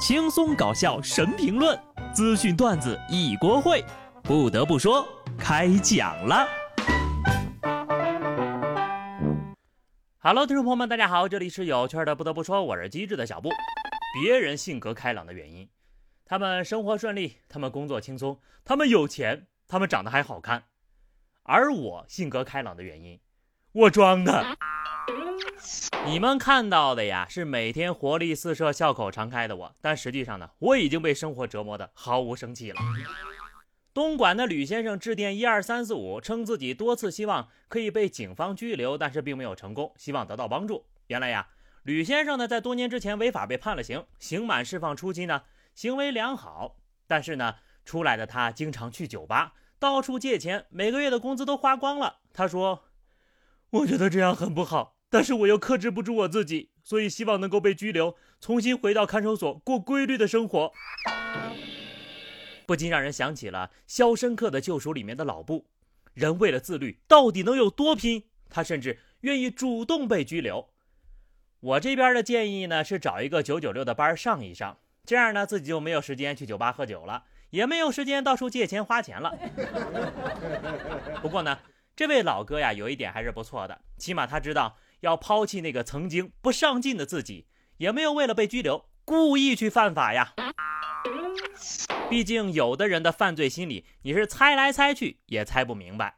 [0.00, 1.78] 轻松搞笑神评论，
[2.14, 3.84] 资讯段子一锅烩。
[4.22, 5.06] 不得不说，
[5.38, 6.48] 开讲了。
[10.18, 12.14] Hello，听众朋友们，大家好，这里是有趣的。
[12.16, 13.50] 不得不说，我是机智的小布。
[14.14, 15.68] 别人性格开朗的原因，
[16.24, 20.64] 他们生活顺利，他们工作轻松，他们有钱，他们长得还好看。
[21.42, 23.20] 而我性格开朗的原因，
[23.72, 24.56] 我装的。
[26.04, 32.80] 你们看到的呀，是每天活力四射、笑口常开的我，但实际上呢，我已经被生活折磨的毫无生气了。
[33.94, 40.86] 东莞的吕先生致电一二三四五，称自己多次希望可以被警方拘留，但是并没有成功，希望得到帮助。
[41.06, 41.48] 原来呀，
[41.84, 45.42] 吕先生呢，在多年之前违法被判了刑，刑满释放初期呢，
[45.74, 46.76] 行为良好，
[47.06, 52.16] 但是呢，出来的他经常去酒吧，到处借钱，每个月的工资都花光了。
[52.32, 52.84] 他说
[53.70, 60.72] ：“我觉得这样很不好。”但是我又克制不住我自己，所以希望能够被拘留，重新回到看守所过规律的生活，
[62.64, 65.66] 不禁让人想起了《肖申克的救赎》里面的老布。
[66.14, 68.24] 人为了自律，到底能有多拼？
[68.48, 70.68] 他甚至愿意主动被拘留。
[71.58, 79.36] 我这边的建议呢，是找一个九九六的班上一上，这样呢，自己就没有时间去酒吧喝酒了，也没有时间到处借钱花钱了。
[81.20, 81.58] 不过呢，
[82.00, 84.78] 这位老哥呀，有一点还是不错的，起码他知道。
[85.00, 87.44] 要抛弃那个曾经不上进的自己，
[87.76, 90.32] 也没有为了被拘留故意去犯法呀。
[92.08, 96.16] 毕竟有的人的犯罪心理，你是猜来猜去也猜不明白。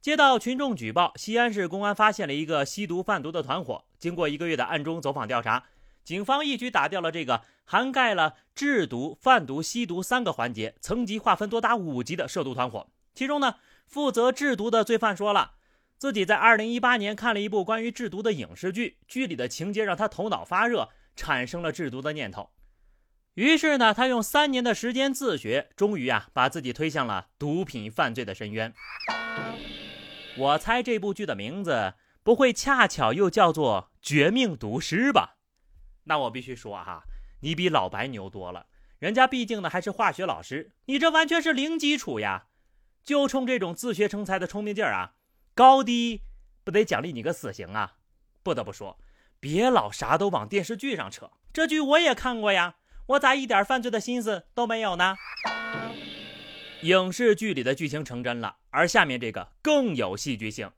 [0.00, 3.84] 接到群众举报，西安市公安发现了一个吸毒贩毒的团伙。
[3.98, 5.64] 经过一个月的暗中走访调查，
[6.04, 12.86] 警方一举打掉了这个涵盖了制毒、贩毒、吸毒三个环节、层级划分多达五级的涉毒团伙。
[13.12, 15.52] 其中呢，负责制毒的罪犯说了。
[15.98, 22.50] 自己在二零一八年看了一部关于制毒的影视剧，剧里的情节让他头脑发热，产生了制毒的念头。
[23.32, 28.74] 于是呢，他用三年的时间自学，终于啊，把自己推向了毒品犯罪的深渊。
[30.36, 35.36] 我猜这部剧的名字不会恰巧又叫做《绝命毒师》吧？
[36.04, 37.04] 那我必须说哈，
[37.40, 38.66] 你比老白牛多了，
[38.98, 42.48] 人家毕竟呢还是化学老师，你这完全是零基础呀！
[43.06, 45.12] 就冲这种自学成才的聪明劲儿啊！
[45.54, 46.22] 高低
[46.64, 47.94] 不得奖励你个死刑啊！
[48.42, 48.98] 不得不说，
[49.38, 52.74] 别老啥都往电视剧上扯，这剧我也看过呀，
[53.06, 55.14] 我咋一点犯罪的心思都没有呢？
[56.82, 60.72] 影视剧里的剧情成真了，而下面这个更有戏剧性。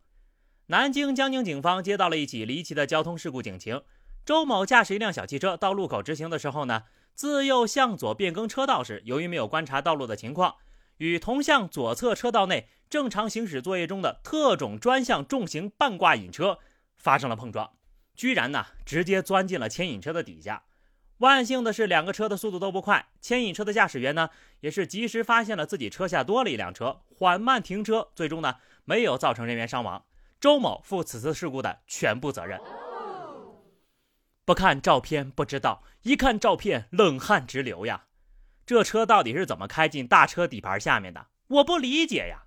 [0.67, 3.83] 南京江宁警方接到了一起离奇的交通事故警情：
[4.27, 6.83] 周某驾驶一辆小汽车到路口直行的时候呢，
[7.15, 10.57] 自右向左变更车道时，由于没有观察道路的情况。
[10.99, 16.59] 与同向左侧车道内正常行驶作业中的特种专项重型半挂引车
[16.97, 17.73] 发生了碰撞，
[18.15, 20.65] 居然呢直接钻进了牵引车的底下。
[21.19, 30.05] 万幸的是，两个车的速度都不快，牵引车的驾驶员呢也是及时发现了自己车下多了一辆车，缓慢停车，最终呢没有造成人员伤亡。
[30.41, 32.61] 周某负此次事故的全部责任。
[34.45, 38.05] 不看照片不知道，一看照片冷汗直流呀。
[38.69, 41.29] 这车到底是怎么开进大车底盘下面的？
[41.47, 42.43] 我不理解呀！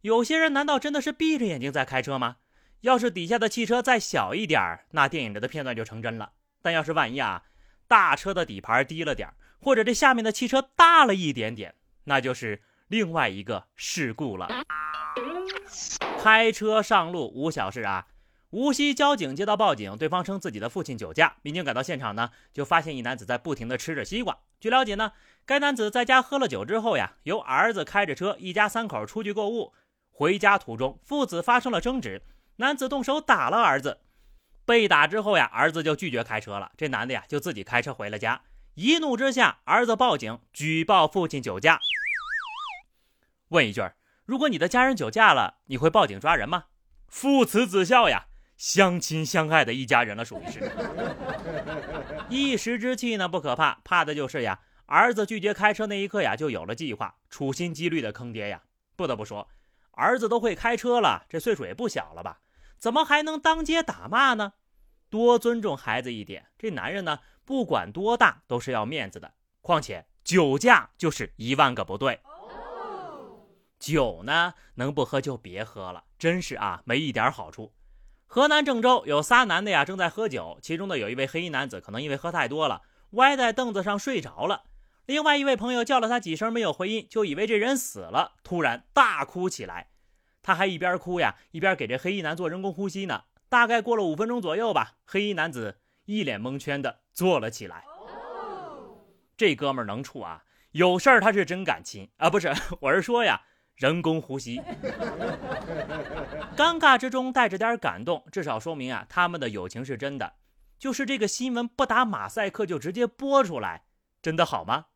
[0.00, 2.36] 有些人难道真的是闭着眼睛在开车吗？
[2.80, 6.32] 要是底下的汽车再小一点那电影里的片段就成真了。
[6.62, 7.42] 但要是万一啊，
[7.86, 9.28] 大车的底盘低了点
[9.60, 14.48] 或者这下面的汽车大了一点点，那就是另外一个事故了。
[16.22, 18.06] 开车上路无小事啊！
[18.48, 24.38] 无锡交警接到报警，对方称自己的父亲酒驾，民警赶到现场呢，就发现一男子在不停的吃着西瓜。
[24.60, 25.12] 据了解呢。
[25.44, 29.72] 该男子在家喝了酒之后呀，由儿子开着车，一家三口出去购物。
[30.10, 32.20] 回家途中，父子发生了争执，
[32.56, 34.00] 男子动手打了儿子。
[34.64, 36.72] 被打之后呀，儿子就拒绝开车了。
[36.76, 38.42] 这男的呀，就自己开车回了家。
[38.74, 41.78] 一怒之下，儿子报警举报父亲酒驾。
[43.50, 43.80] 问一句
[44.24, 46.64] 如果你的家人酒驾了，你会报警抓人吗？
[47.06, 50.72] 父慈子孝呀，相亲相爱的一家人了，属于是。
[52.28, 54.60] 一时之气呢，不可怕，怕的就是呀。
[54.86, 58.62] 儿子拒绝开车那一刻呀，就有了计划，处心积虑的坑爹呀！
[58.94, 59.48] 不得不说，
[59.92, 62.40] 儿子都会开车了，这岁数也不小了吧？
[62.78, 64.52] 怎么还能当街打骂呢？
[65.10, 69.34] 多尊重孩子一点，这男人呢，不管多大都是要面子的。
[69.60, 72.20] 况且酒驾就是一万个不对。
[73.78, 77.72] 酒呢，能不喝就别喝了，真是啊，没一点好处。
[78.26, 82.82] 河南郑州有仨男的呀，正在喝酒，其中的有一位黑衣男子，可能因为喝太多了，
[83.12, 84.64] 歪在凳子上睡着了。
[85.06, 89.88] 另外一位朋友叫了他几声没有回音，就以为这人死了，突然大哭起来。
[90.42, 93.22] 他还一边哭呀，一边给这黑衣男做人工呼吸呢。
[93.48, 97.84] 大概过了五分钟左右吧，黑衣男子一脸蒙圈的坐了起来。
[99.36, 102.28] 这哥们儿能处啊，有事儿他是真敢亲啊！
[102.28, 102.52] 不是，
[102.82, 103.42] 我是说呀，
[103.76, 104.60] 人工呼吸。
[106.56, 110.34] 尴尬之中带着点感动，至少说明啊，他们的友情是真的。
[110.78, 113.84] 就是这个新闻不打马赛克就直接播出来，
[114.20, 114.86] 真的好吗？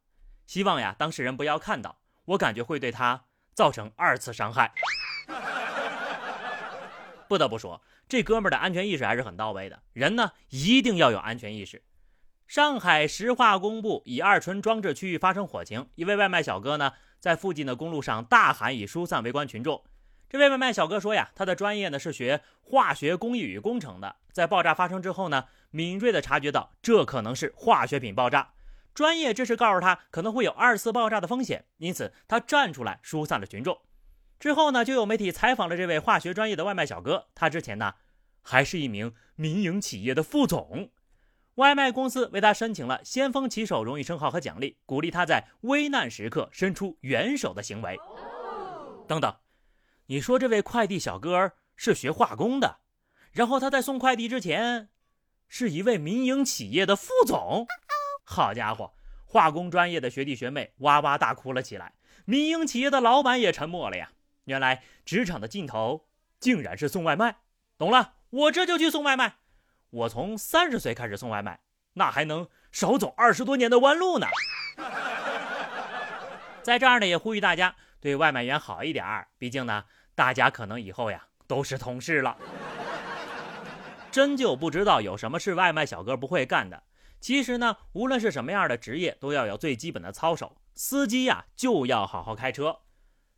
[0.46, 3.24] 希望呀，当事人不要看到，我感觉会对他
[3.54, 4.72] 造成二次伤害。
[7.28, 9.80] 不得不说，这哥们儿的安全意识还是很到位的。
[9.92, 11.82] 人呢，一定要有安全意识。
[12.46, 19.84] 上海石化工部乙二醇装置区域发生火情，一位外卖小哥呢，在附近的公路上大喊以疏散围观群众。
[20.28, 28.52] 这位外卖小哥说呀，他的专业呢是学化学工艺与工程的，在爆炸发生之后呢，敏锐地察觉到这可能是化学品爆炸，
[28.94, 33.78] 专业知识告诉他可能会有二次爆炸的风险，因此他站出来疏散了群众。
[34.38, 37.26] 之后呢，就有媒体采访了这位化学专业的外卖小哥。
[37.34, 37.94] 他之前呢，
[38.42, 40.90] 还是一名民营企业的副总，
[41.56, 47.98] 外卖公司为他申请了“先锋骑手”荣誉称号和奖励，鼓励他在危难时刻伸出援手的行为。
[49.06, 49.36] 等等，
[50.06, 52.78] 你说这位快递小哥是学化工的，
[53.32, 54.88] 然后他在送快递之前，
[55.48, 57.66] 是一位民营企业的副总？
[58.24, 58.94] 好家伙，
[59.26, 61.94] 化工专业的学弟学妹哇哇大哭了起来，
[62.24, 64.12] 民营企业的老板也沉默了呀。
[64.44, 66.06] 原来职场的尽头
[66.38, 67.40] 竟然是送外卖，
[67.76, 69.39] 懂了，我这就去送外卖。
[69.90, 71.60] 我从三十岁开始送外卖，
[71.94, 74.26] 那还能少走二十多年的弯路呢。
[76.62, 79.84] 在这儿呢，也呼吁大家对外卖员好一点儿，毕竟呢，
[80.14, 82.36] 大家可能以后呀都是同事了。
[84.10, 86.82] 真就不知道有什么是外卖小哥不会干的。
[87.20, 90.56] 其实呢，无论是什么样的职业，都要有最基本的操守。
[90.74, 92.80] 司机呀，就要好好开车。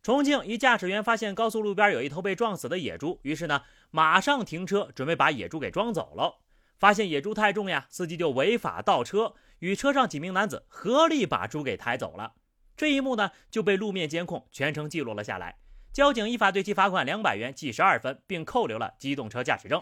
[0.03, 6.42] 重庆一驾驶员发现高速路边有一头被撞死的野猪，于是呢，马上停车准备把野猪给装走了。
[6.83, 12.33] 发现野猪太重呀，司机就违法倒车，与车上几名男子合力把猪给抬走了。
[12.77, 15.59] 这一幕呢，就被路面监控全程记录了下来。
[15.93, 19.81] 交警依法对其罚款两百元，记十二分，并扣留了机动车驾驶证。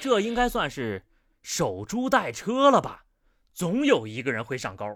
[0.00, 1.04] 这应该算是
[1.42, 3.04] 守株待车了吧？
[3.52, 4.86] 总有一个人会上钩。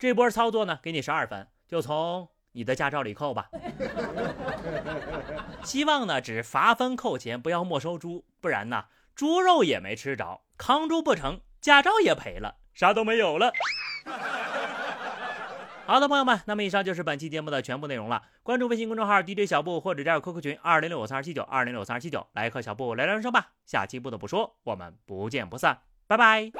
[0.00, 2.28] 这波操作呢，给你十二分，就从。
[2.54, 3.48] 你的驾照里扣吧，
[5.64, 13.52] 希望呢只罚分扣钱，不要没收猪，不然呢猪肉也没吃着，康猪不成，驾照也赔了，啥都没有了。
[15.84, 18.22] 好的，朋友们，那么以上就是本期节目的全部内容了。
[18.42, 23.50] 关注微信公众号 DJ 小布或者加入 QQ 群二零六五三二七九二零六三二七九，来和小布聊聊人生吧。
[23.66, 26.50] 下期不得不说，我们不见不散，拜拜。